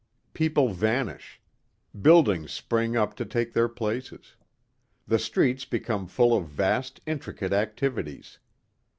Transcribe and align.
People 0.33 0.69
vanish. 0.69 1.39
Buildings 2.01 2.51
spring 2.51 2.97
up 2.97 3.13
to 3.17 3.23
take 3.23 3.53
their 3.53 3.69
places. 3.69 4.35
The 5.05 5.19
streets 5.19 5.63
become 5.63 6.07
full 6.07 6.35
of 6.35 6.47
vast, 6.47 7.01
intricate 7.05 7.53
activities. 7.53 8.39